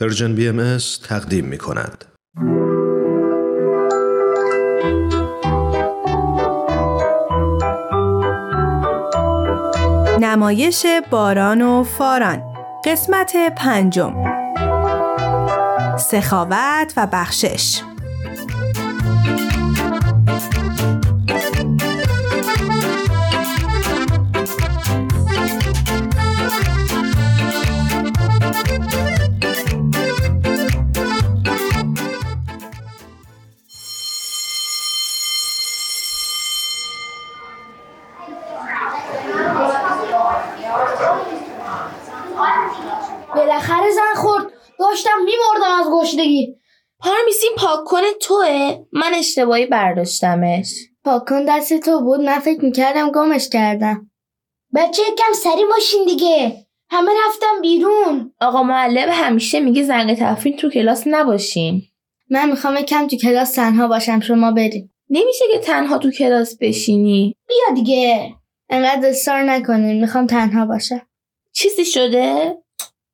[0.00, 0.78] پرژن بی ام
[1.08, 2.04] تقدیم می کند.
[10.20, 12.42] نمایش باران و فاران.
[12.84, 14.14] قسمت پنجم.
[15.98, 17.80] سخاوت و بخشش.
[47.90, 50.74] پارمیس این پاک کنه توه؟ من اشتباهی برداشتمش.
[51.04, 54.10] پاک کن دست تو بود من فکر می‌کردم گمش کردم.
[54.74, 56.66] بچه کم سری باشین دیگه.
[56.90, 58.32] همه رفتم بیرون.
[58.40, 61.82] آقا معلم همیشه میگه زنگ تفرین تو کلاس نباشین.
[62.30, 67.36] من می‌خوام کم تو کلاس تنها باشم شما بریم نمیشه که تنها تو کلاس بشینی.
[67.48, 68.34] بیا دیگه.
[68.70, 71.02] انقدر اصرار نکنین می‌خوام تنها باشم.
[71.52, 72.56] چیزی شده؟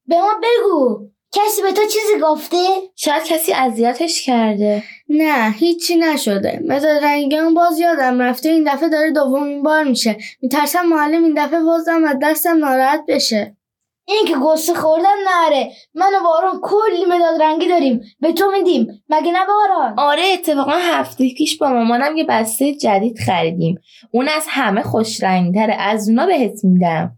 [0.06, 1.08] به ما بگو.
[1.34, 2.56] کسی به تو چیزی گفته؟
[2.96, 4.82] شاید کسی اذیتش کرده.
[5.08, 6.60] نه هیچی نشده.
[6.64, 8.48] مثل رنگیان باز یادم رفته.
[8.48, 10.16] این دفعه داره دومین بار میشه.
[10.42, 13.56] میترسم معلم این دفعه بازم از دستم ناراحت بشه.
[14.06, 15.72] این که گسته خوردن نره.
[15.94, 18.00] من و باران کلی مداد رنگی داریم.
[18.20, 19.02] به تو میدیم.
[19.08, 23.78] مگه نه باران آره اتفاقا هفته پیش با مامانم یه بسته جدید خریدیم.
[24.12, 25.74] اون از همه خوش رنگتره.
[25.74, 27.12] از اونا بهت میدم.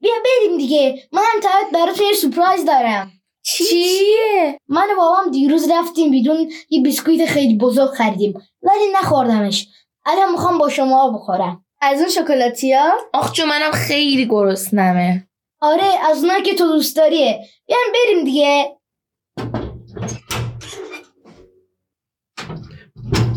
[0.00, 1.02] بیا بریم دیگه.
[1.12, 3.12] من هم براتون یه سپرایز دارم.
[3.42, 9.68] چیه؟ من و بابام دیروز رفتیم بیدون یه بیسکویت خیلی بزرگ خریدیم ولی نخوردمش.
[10.06, 11.64] الان می‌خوام با شما بخورم.
[11.80, 15.26] از اون شکلاتی ها؟ آخ جو منم خیلی گرسنمه.
[15.60, 17.40] آره از اونها که تو دوست داریه.
[17.66, 18.76] بیایم بریم دیگه.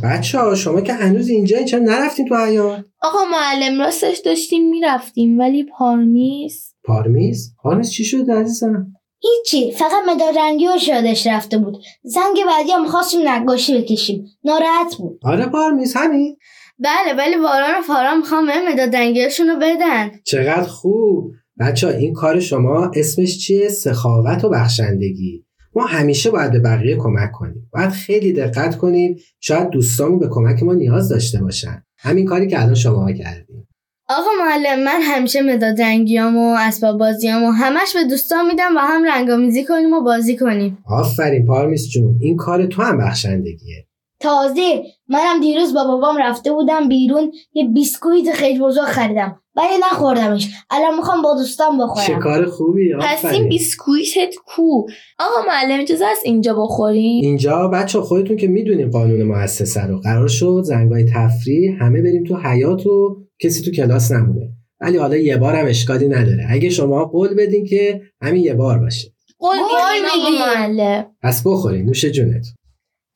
[0.03, 5.39] بچه ها شما که هنوز اینجا چرا نرفتین تو حیات آقا معلم راستش داشتیم می‌رفتیم
[5.39, 8.94] ولی پارمیس پارمیز پارمیز چی شد عزیزم؟
[9.25, 11.77] هیچی فقط مداد رنگی و شادش رفته بود.
[12.03, 14.25] زنگ بعدی هم خواستیم نقاشی بکشیم.
[14.43, 15.19] ناراحت بود.
[15.23, 16.37] آره پارمیز همین.
[16.80, 20.11] بله ولی باران و فاران می‌خوام مداد رنگیشون رو بدن.
[20.23, 21.31] چقدر خوب.
[21.59, 25.45] بچه ها این کار شما اسمش چیه؟ سخاوت و بخشندگی.
[25.75, 27.69] ما همیشه باید به بقیه کمک کنیم.
[27.73, 29.17] باید خیلی دقت کنیم.
[29.39, 31.83] شاید دوستامون به کمک ما نیاز داشته باشن.
[31.97, 33.67] همین کاری که الان شما کردیم
[34.10, 38.80] آقا معلم من همیشه مداد رنگیام و اسباب بازیام و همش به دوستان میدم و
[38.80, 40.77] هم رنگامیزی کنیم و بازی کنیم.
[40.89, 43.86] آفرین پارمیز جون این کار تو هم بخشندگیه.
[44.20, 50.49] تازه منم دیروز با بابام رفته بودم بیرون یه بیسکویت خیلی بزرگ خریدم ولی نخوردمش.
[50.70, 54.86] الان می‌خوام با دوستان چه بخورم کار خوبی پس این بیسکویتت کو؟
[55.20, 59.99] آقا معلم اجازه است اینجا بخوریم؟ اینجا بچه خودتون که می‌دونین قانون مؤسسه رو.
[59.99, 64.49] قرار شد زنگای تفریح همه بریم تو حیات و کسی تو کلاس نمونه.
[64.81, 66.47] ولی حالا یه بار هم اشکالی نداره.
[66.49, 69.11] اگه شما قول بدین که همین یه بار باشه.
[69.37, 72.45] قول میدیم پس بخورین نوش جونت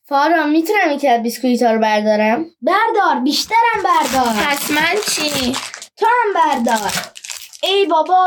[0.10, 4.34] فاران می‌تونم یکی از بیسکویت ها رو بردارم؟ بردار بیشترم بردار.
[4.34, 5.54] پس من چی؟
[5.98, 6.92] تو هم بردار.
[7.64, 8.26] ای بابا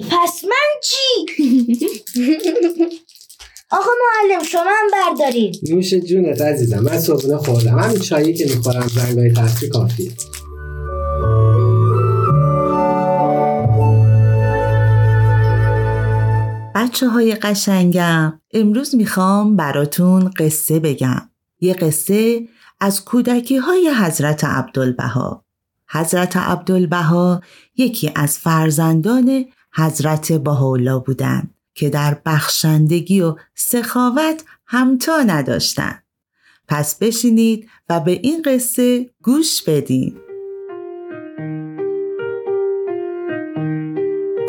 [0.00, 1.26] پس من چی؟
[3.72, 5.60] آقا معلم شما هم بردارید.
[5.70, 7.78] نوش جونت عزیزم من صبحونه خوردم.
[7.78, 10.10] همین چایی که می‌خورم زنگای تفریح کافیه.
[16.90, 21.30] بچه های قشنگم امروز می‌خوام براتون قصه بگم.
[21.60, 22.48] یه قصه
[22.80, 25.44] از کودکی های حضرت عبدالبها.
[25.88, 27.40] حضرت عبدالبها
[27.76, 36.02] یکی از فرزندان حضرت بهاءالله بودند که در بخشندگی و سخاوت همتا نداشتند.
[36.68, 40.16] پس بشینید و به این قصه گوش بدین.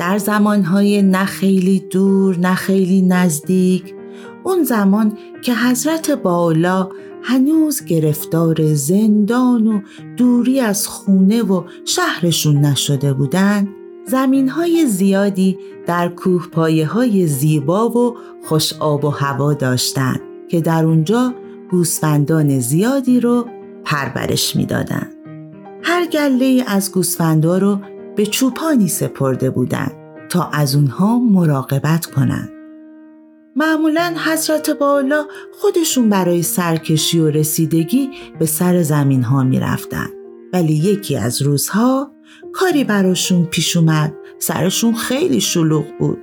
[0.02, 3.96] در زمانهای نه خیلی دور نه خیلی نزدیک
[4.44, 6.90] اون زمان که حضرت بالا
[7.24, 9.82] هنوز گرفتار زندان و
[10.18, 13.68] دوری از خونه و شهرشون نشده بودن
[14.08, 15.58] زمین های زیادی
[15.88, 20.20] در کوه پایه های زیبا و خوش آب و هوا داشتن
[20.50, 21.34] که در اونجا
[21.72, 23.46] گوسفندان زیادی رو
[23.84, 25.08] پرورش می‌دادن.
[25.84, 27.80] هر گله از گوسفندا رو
[28.16, 29.92] به چوپانی سپرده بودند
[30.30, 32.50] تا از اونها مراقبت کنند.
[33.56, 38.10] معمولا حضرت بالا خودشون برای سرکشی و رسیدگی
[38.40, 40.08] به سر زمین ها می رفتن.
[40.54, 42.12] ولی یکی از روزها
[42.54, 46.18] کاری براشون پیش اومد سرشون خیلی شلوغ بود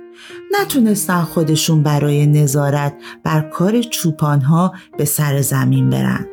[0.61, 2.93] نتونستن خودشون برای نظارت
[3.23, 6.27] بر کار چوپانها به سر زمین برن.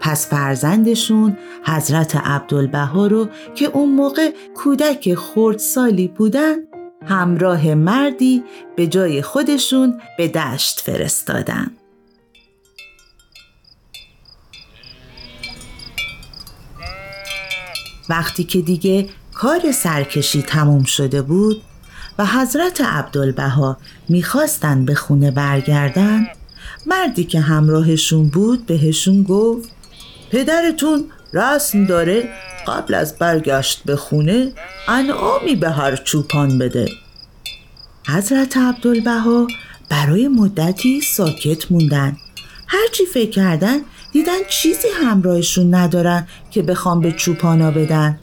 [0.00, 6.56] پس فرزندشون حضرت عبدالبها رو که اون موقع کودک خردسالی بودن
[7.06, 8.44] همراه مردی
[8.76, 11.70] به جای خودشون به دشت فرستادن.
[18.08, 21.62] وقتی که دیگه کار سرکشی تموم شده بود
[22.18, 23.76] و حضرت عبدالبها
[24.08, 26.26] می‌خواستن به خونه برگردن
[26.86, 29.75] مردی که همراهشون بود بهشون گفت
[30.36, 32.28] پدرتون رسم داره
[32.66, 34.52] قبل از برگشت به خونه
[34.88, 36.88] انعامی به هر چوپان بده.
[38.08, 39.46] حضرت عبدالبها
[39.88, 42.16] برای مدتی ساکت موندن.
[42.66, 43.78] هرچی فکر کردن
[44.12, 48.18] دیدن چیزی همراهشون ندارن که بخوام به چوپانا بدن.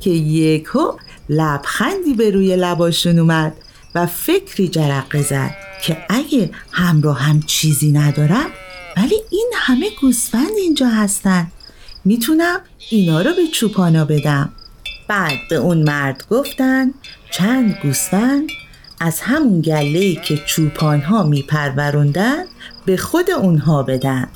[0.00, 0.92] که یکو
[1.28, 3.52] لبخندی به روی لباشون اومد
[3.94, 5.50] و فکری جرقه زد
[5.82, 8.46] که اگه همراه هم چیزی ندارم
[8.96, 11.46] ولی این همه گوسفند اینجا هستن.
[12.08, 12.60] می‌تونم
[12.90, 14.52] اینا رو به چوپانا بدم.
[15.08, 16.90] بعد به اون مرد گفتن
[17.30, 18.48] چند گوسفند
[19.00, 22.44] از همون گله که چوپان ها میپروروندن
[22.86, 24.28] به خود اونها بدن.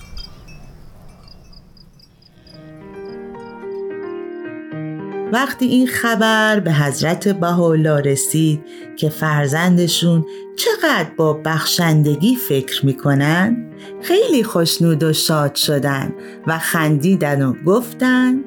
[5.32, 8.60] وقتی این خبر به حضرت بهاءالله رسید
[8.96, 10.24] که فرزندشون
[10.56, 13.71] چقدر با بخشندگی فکر می‌کنن
[14.02, 16.14] خیلی خوشنود و شاد شدن
[16.46, 18.44] و خندیدن و گفتن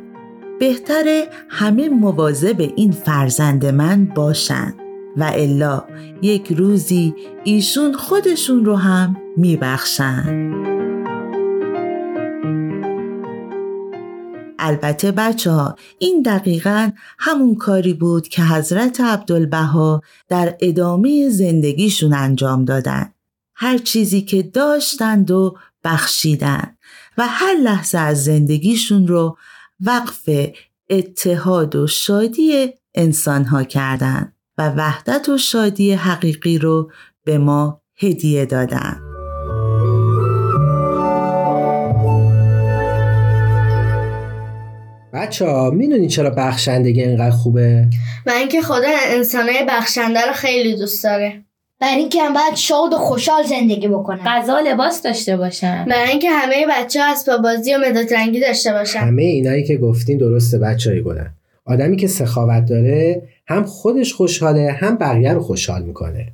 [0.59, 4.73] بهتره همه مواظب این فرزند من باشن
[5.17, 5.83] و الا
[6.21, 10.51] یک روزی ایشون خودشون رو هم میبخشن
[14.59, 22.65] البته بچه ها این دقیقا همون کاری بود که حضرت عبدالبها در ادامه زندگیشون انجام
[22.65, 23.14] دادن.
[23.55, 26.77] هر چیزی که داشتند و بخشیدن
[27.17, 29.37] و هر لحظه از زندگیشون رو
[29.79, 30.29] وقف
[30.89, 36.91] اتحاد و شادی انسانها کردند و وحدت و شادی حقیقی رو
[37.23, 39.01] به ما هدیه دادن.
[45.13, 47.89] بچه ها می‌دونی چرا بخشندگی اینقدر خوبه؟
[48.25, 51.45] و اینکه خدا انسانای بخشنده رو خیلی دوست داره
[51.79, 56.29] برای اینکه هم باید شاد و خوشحال زندگی بکنن غذا لباس داشته باشن برای اینکه
[56.29, 58.99] همه بچه ها اسباب بازی و مداد رنگی داشته باشن.
[58.99, 61.29] همه اینایی که گفتین درسته بچه های گلن
[61.65, 66.31] آدمی که سخاوت داره هم خودش خوشحاله هم بقیه رو خوشحال می‌کنه.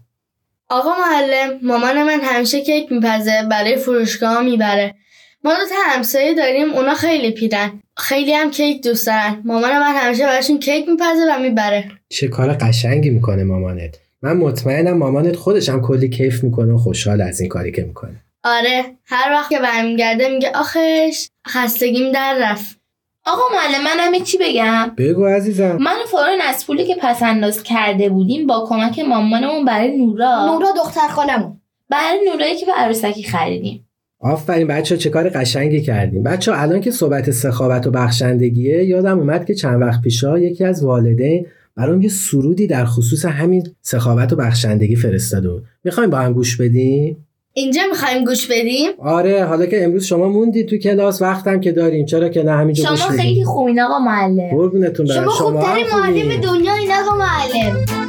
[0.69, 4.95] آقا معلم مامان من همیشه کیک میپزه برای فروشگاه می‌بره.
[5.43, 7.81] ما دو تا همسایه داریم اونا خیلی پیرن.
[7.97, 9.41] خیلی هم کیک دوست دارن.
[9.45, 11.91] مامان من همیشه براشون کیک میپزه و می‌بره.
[12.09, 13.99] چه کار قشنگی می‌کنه مامانت.
[14.21, 18.15] من مطمئنم مامانت خودش هم کلی کیف می‌کنه و خوشحال از این کاری که می‌کنه.
[18.43, 22.81] آره هر وقت که برمیگرده میگه آخش خستگیم در رفت.
[23.25, 25.77] آقا معلم من همه چی بگم؟ بگو عزیزم.
[25.81, 30.45] من و فوران از پولی که پس انداز کرده بودیم با کمک مامانمون برای نورا.
[30.45, 31.61] نورا دختر خالمون.
[31.89, 33.87] برای نورایی که به عروسکی خریدیم.
[34.19, 36.23] آفرین بچه چه کار قشنگی کردیم.
[36.23, 40.83] بچه الان که صحبت سخاوت و بخشندگیه یادم اومد که چند وقت پیشا یکی از
[40.83, 46.33] والدین برام یه سرودی در خصوص همین سخاوت و بخشندگی فرستاد و می‌خوایم با هم
[46.33, 51.59] گوش بدیم؟ اینجا می‌خوایم گوش بدیم؟ آره حالا که امروز شما موندید تو کلاس وقتم
[51.59, 54.49] که داریم چرا که نه همینجا شما گوش بدیم؟ خیلی خوبین آقا معلم.
[54.49, 56.25] قربونتون شما خوبترین هم خوبین.
[56.25, 58.00] معلم دنیا این آقا معلم.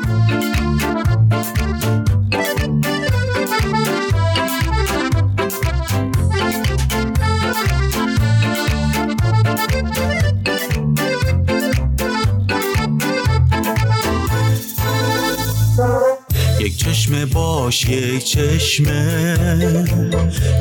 [16.92, 19.36] چشم باش یک چشمه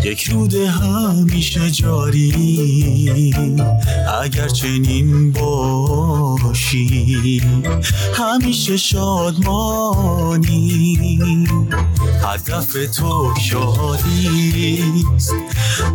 [0.03, 3.33] یک رود همیشه جاری.
[4.23, 6.81] اگر چنین باشی
[8.13, 10.47] همیشه شادمانی.
[12.23, 15.33] هدف تو شادیست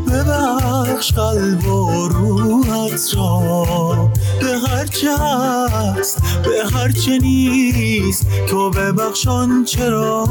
[0.08, 4.10] ببخش قلب و روحت را.
[4.40, 8.26] به هر چه هست به هر چه نیست.
[8.48, 10.25] تو ببخشان چرا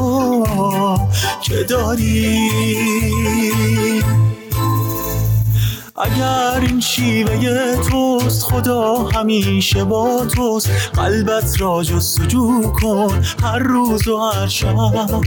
[1.41, 2.49] که داری.
[5.97, 10.69] اگر این شیوه توست خدا همیشه با توست.
[10.93, 15.21] قلبت را جستجو کن هر روز و هر شب.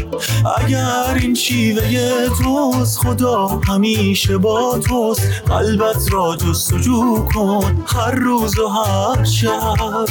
[0.58, 5.22] اگر این شیوه توست خدا همیشه با توست.
[5.46, 10.06] قلبت را جستجو کن هر روز و هر شب.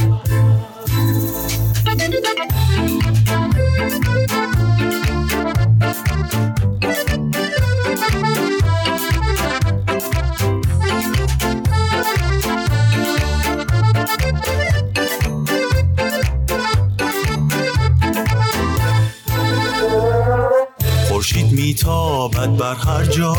[22.57, 23.33] بر هر جا.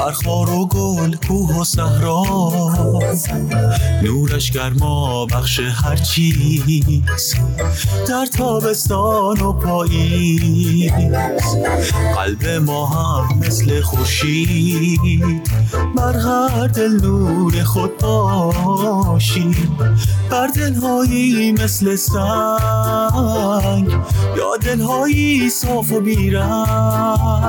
[0.00, 2.22] بر خار و گل کوه و صحرا.
[4.02, 7.34] نورش گرما بخش هر چیز
[8.08, 10.92] در تابستان و پاییز.
[12.16, 15.50] قلب ما هم مثل خورشید
[15.96, 19.78] بر هر دل نور خود باشیم
[20.30, 23.88] بر دلهایی مثل سنگ
[24.36, 27.40] یا دلهایی صاف و بیرنگ.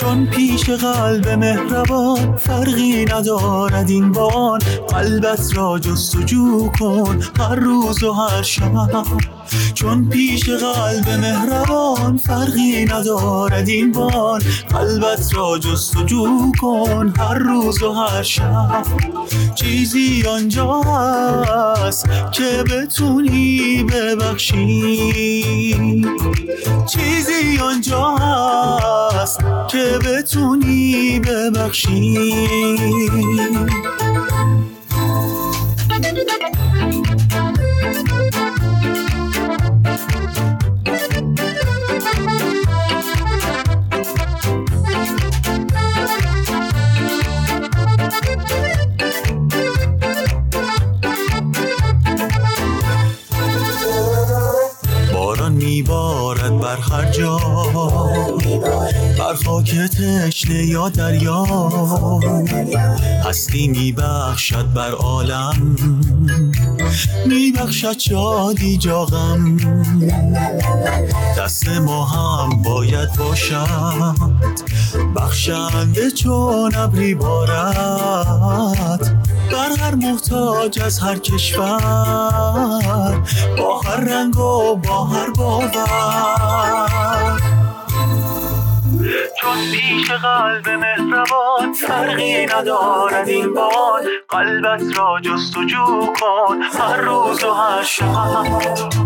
[0.00, 4.58] چون پیش قلب مهربان فرقی ندارد این بان.
[4.88, 9.04] قلبت را جستجو کن هر روز و هر شب.
[9.74, 17.92] چون پیش قلب مهربان فرقی ندارد این بان قلبت را جستجو کن هر روز و
[17.92, 18.82] هر شب.
[19.54, 24.94] چیزی آنجا هست که بتونی ببخشی.
[26.86, 29.38] چیزی آنجا هست
[29.68, 32.40] که بتونی ببخشی.
[59.60, 61.44] خاک تشنه یا دریا.
[63.24, 65.76] هستی میبخشد بر عالم.
[67.26, 69.56] میبخشد شادی جا غم
[71.38, 74.16] دست ما هم باید باشد.
[75.16, 79.00] بخشنده چون ابری بارد.
[79.52, 81.80] بر هر محتاج از هر کشور.
[83.58, 86.99] با هر رنگ و با هر باور.
[89.50, 97.50] چون پیش قلب مهربان فرقی ندارد این باد قلبت را جستجو کن هر روز و
[97.52, 98.46] هر شب.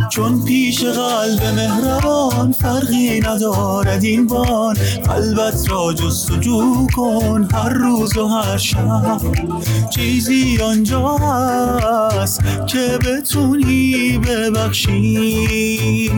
[0.08, 4.76] چون پیش قلب مهربان فرقی ندارد این بان
[5.08, 9.20] قلبت را جستجو کن هر روز و هر شب.
[9.90, 16.10] چیزی آنجا هست که بتونی ببخشی.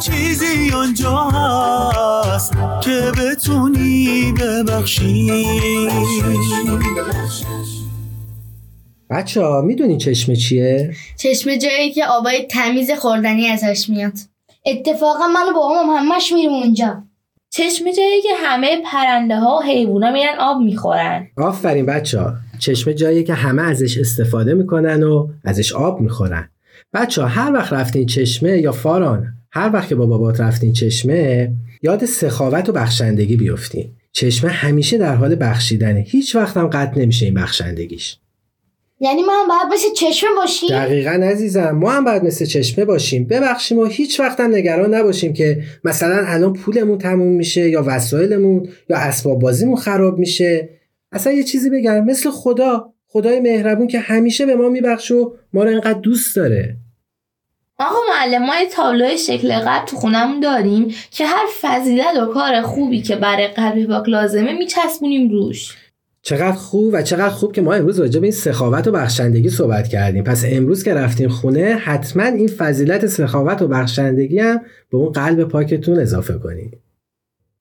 [0.00, 1.41] چیزی آنجا هست
[2.84, 5.46] که بتونی ببخشی.
[9.10, 14.12] بچه ها می‌دونی چشمه چیه؟ چشمه جایی که آبای تمیز خوردنی ازش میاد.
[14.66, 17.02] اتفاقا من و بابام همش میریم اونجا.
[17.50, 21.26] چشم جایی که همه پرنده ها و حیوونا میرن آب می‌خورن.
[21.36, 26.48] آفرین بچه ها چشمه جاییه که همه ازش استفاده می‌کنن و ازش آب می‌خورن.
[26.94, 31.52] بچه ها هر وقت رفتین چشمه یا فاران هر وقت که با بابات رفتین چشمه
[31.82, 36.00] یاد سخاوت و بخشندگی بیفتین چشمه همیشه در حال بخشیدنه.
[36.08, 38.16] هیچ وقت هم قطع نمیشه این بخشندگیش.
[39.00, 43.24] یعنی ما هم باید مثل چشمه باشیم؟ دقیقا عزیزم ما هم باید مثل چشمه باشیم.
[43.24, 48.68] ببخشیم و هیچ وقت هم نگران نباشیم که مثلا الان پولمون تموم میشه یا وسایلمون
[48.90, 50.68] یا اسباب بازیمون خراب میشه.
[51.12, 55.64] اصلا یه چیزی بگم مثل خدا خدای مهربون که همیشه به ما میبخشه و ما
[55.64, 56.76] رو انقدر دوست داره.
[57.78, 62.62] آقا معلم ما یه تابلو شکل قلب تو خونمون داریم که هر فضیلت و کار
[62.62, 65.76] خوبی که برای قلب پاک لازمه میچسبونیم روش.
[66.22, 69.88] چقدر خوب و چقدر خوب که ما امروز راجع به این سخاوت و بخشندگی صحبت
[69.88, 70.24] کردیم.
[70.24, 74.60] پس امروز که رفتیم خونه حتما این فضیلت سخاوت و بخشندگی هم
[74.90, 76.78] به اون قلب پاکتون اضافه کنید.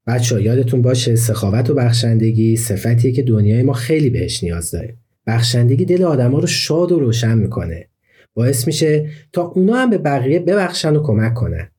[0.07, 4.97] بچه یادتون باشه سخاوت و بخشندگی صفتیه که دنیای ما خیلی بهش نیاز داره.
[5.27, 7.87] بخشندگی دل آدما رو شاد و روشن می‌کنه.
[8.33, 11.71] باعث میشه تا اونا هم به بقیه ببخشن و کمک کنن.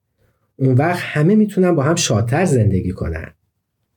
[0.56, 3.34] اون وقت همه می‌تونن با هم شادتر زندگی کنن.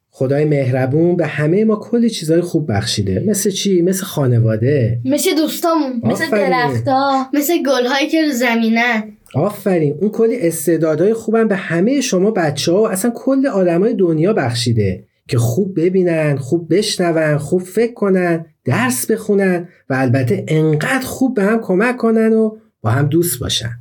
[0.10, 3.24] خدای مهربون به همه ما کلی چیزای خوب بخشیده.
[3.28, 5.02] مثل چی؟ مثل خانواده.
[5.06, 6.02] مثل دوستامون.
[6.04, 6.32] مثل.
[6.32, 9.04] درختا مثل گلهایی که رو زمینن.
[9.34, 9.98] آفرین.
[10.02, 15.04] اون کلی استعدادهای خوبم به همه شما بچه ها و اصلا کل آدمای دنیا بخشیده.
[15.30, 21.44] که خوب ببینن خوب بشنون خوب فکر کنن درس بخونن و البته انقدر خوب به
[21.44, 23.80] هم کمک کنن و با هم دوست باشن.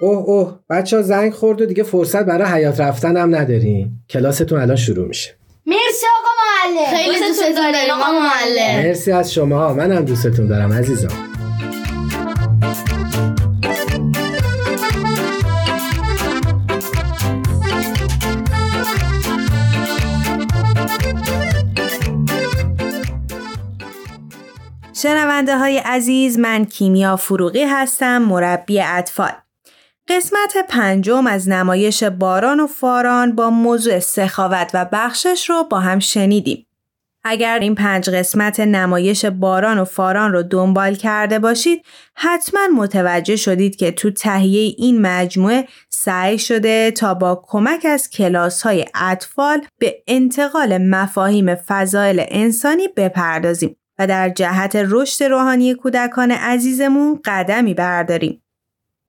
[0.00, 4.04] اوه اوه بچه ها زنگ خورد و دیگه فرصت برای حیات رفتن هم نداریم.
[4.10, 5.30] کلاستون الان شروع میشه.
[5.66, 6.30] مرسی آقا
[6.74, 6.96] معلم.
[6.96, 8.86] خیلی دوست داریم آقا معلم.
[8.86, 9.74] مرسی از شما.
[9.74, 11.29] منم دوستتون دارم عزیزم
[25.02, 29.32] شنونده های عزیز من کیمیا فروغی هستم مربی اطفال
[30.08, 35.98] قسمت پنجم از نمایش باران و فاران با موضوع سخاوت و بخشش رو با هم
[35.98, 36.66] شنیدیم.
[37.24, 43.76] اگر این پنج قسمت نمایش باران و فاران رو دنبال کرده باشید حتما متوجه شدید
[43.76, 50.02] که تو تهیه این مجموعه سعی شده تا با کمک از کلاس های اطفال به
[50.06, 58.42] انتقال مفاهیم فضایل انسانی بپردازیم و در جهت رشد روحانی کودکان عزیزمون قدمی برداریم.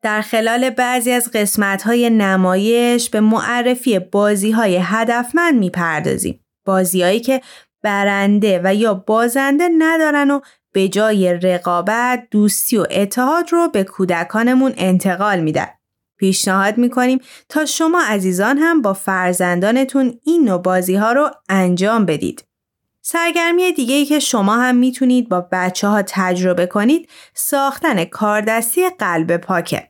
[0.01, 6.39] در خلال بعضی از قسمت های نمایش به معرفی بازی های هدفمند می‌پردازیم.
[6.65, 7.41] بازیهایی که
[7.81, 10.39] برنده و یا بازنده ندارن و
[10.71, 15.67] به جای رقابت، دوستی و اتحاد رو به کودکانمون انتقال میدن.
[16.17, 17.19] پیشنهاد می‌کنیم
[17.49, 22.43] تا شما عزیزان هم با فرزندانتون این نوع بازی ها رو انجام بدید.
[23.01, 29.37] سرگرمی دیگه ای که شما هم می‌تونید با بچه ها تجربه کنید ساختن کاردستی قلب
[29.37, 29.87] پاکه.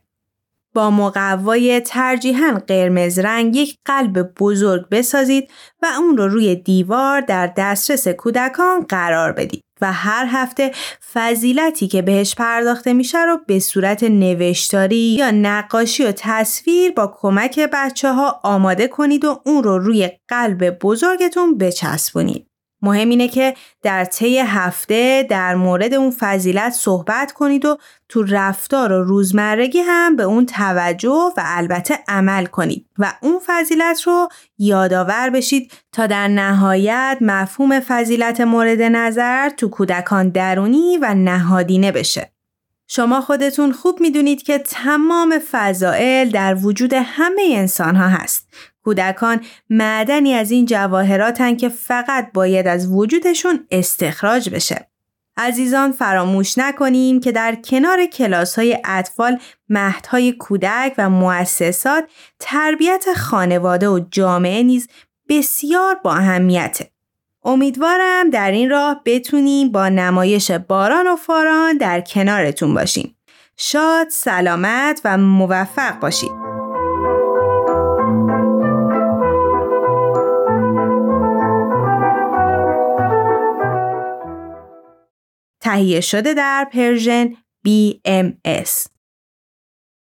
[0.74, 5.50] با مقوای ترجیحاً قرمز رنگ یک قلب بزرگ بسازید
[5.82, 10.72] و اون رو روی دیوار در دسترس کودکان قرار بدید و هر هفته
[11.12, 17.58] فضیلتی که بهش پرداخته میشه رو به صورت نوشتاری یا نقاشی و تصویر با کمک
[17.72, 22.51] بچه ها آماده کنید و اون رو روی قلب بزرگتون بچسبونید.
[22.82, 28.92] مهم اینه که در طی هفته در مورد اون فضیلت صحبت کنید و تو رفتار
[28.92, 35.30] و روزمرگی هم به اون توجه و البته عمل کنید و اون فضیلت رو یادآور
[35.30, 42.31] بشید تا در نهایت مفهوم فضیلت مورد نظر تو کودکان درونی و نهادینه بشه.
[42.88, 48.48] شما خودتون خوب می‌دونید که تمام فضائل در وجود همه انسان ها هست.
[48.84, 49.40] کودکان
[49.70, 54.92] معدنی از این جواهراتن که فقط باید از وجودشون استخراج بشه.
[55.36, 62.04] عزیزان فراموش نکنیم که در کنار کلاس های اطفال مهدهای کودک و مؤسسات
[62.38, 64.88] تربیت خانواده و جامعه نیز
[65.28, 66.91] بسیار با اهمیته.
[67.44, 73.16] امیدوارم در این راه بتونیم با نمایش باران و فاران در کنارتون باشیم.
[73.56, 76.32] شاد، سلامت و موفق باشید.
[85.60, 87.34] تهیه شده در پرژن
[87.68, 88.91] BMS